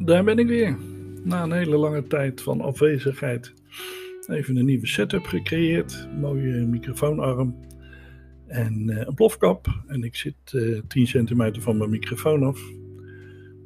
[0.00, 0.76] daar ben ik weer.
[1.24, 3.54] Na een hele lange tijd van afwezigheid.
[4.28, 6.08] Even een nieuwe setup gecreëerd.
[6.20, 7.56] Mooie microfoonarm.
[8.46, 9.66] En uh, een plofkap.
[9.86, 12.60] En ik zit uh, eh, 10 centimeter van mijn microfoon af.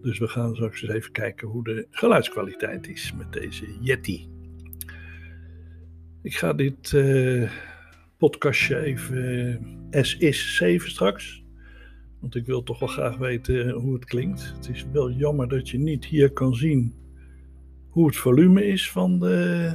[0.02, 4.28] Dus we gaan straks eens even kijken hoe de geluidskwaliteit is met deze Yeti.
[6.22, 7.50] Ik ga dit uh,
[8.18, 11.43] podcastje even S is 7 straks.
[12.24, 14.52] Want ik wil toch wel graag weten hoe het klinkt.
[14.56, 16.94] Het is wel jammer dat je niet hier kan zien
[17.88, 19.70] hoe het volume is van de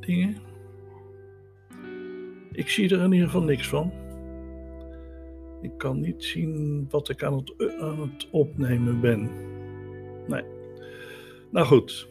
[0.00, 0.36] dingen.
[2.52, 3.92] Ik zie er in ieder geval niks van.
[5.62, 9.30] Ik kan niet zien wat ik aan het, aan het opnemen ben.
[10.28, 10.44] Nee.
[11.50, 12.08] Nou goed.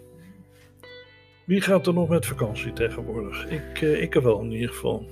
[1.45, 3.49] Wie gaat er nog met vakantie tegenwoordig?
[3.49, 5.05] Ik, eh, ik er wel in ieder geval.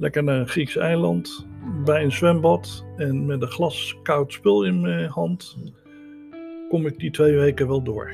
[0.00, 1.46] Lekker naar een Grieks eiland,
[1.84, 5.58] bij een zwembad en met een glas koud spul in mijn hand.
[6.68, 8.12] Kom ik die twee weken wel door.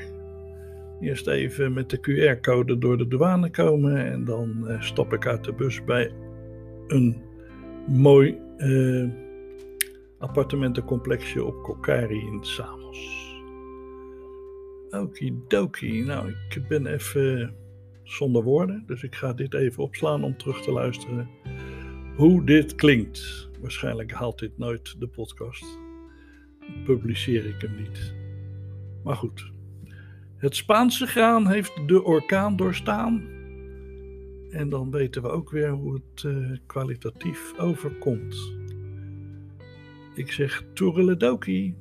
[1.01, 5.43] Eerst even met de QR-code door de douane komen en dan uh, stap ik uit
[5.43, 6.11] de bus bij
[6.87, 7.21] een
[7.87, 9.09] mooi uh,
[10.17, 13.35] appartementencomplexje op Kokari in Samos.
[14.89, 17.55] Okidoki, nou ik ben even
[18.03, 21.29] zonder woorden, dus ik ga dit even opslaan om terug te luisteren
[22.17, 23.49] hoe dit klinkt.
[23.61, 25.79] Waarschijnlijk haalt dit nooit de podcast.
[26.83, 28.13] Publiceer ik hem niet.
[29.03, 29.51] Maar goed.
[30.37, 33.27] Het Spaanse graan heeft de orkaan doorstaan.
[34.49, 38.53] En dan weten we ook weer hoe het uh, kwalitatief overkomt.
[40.13, 41.75] Ik zeg toereledoki.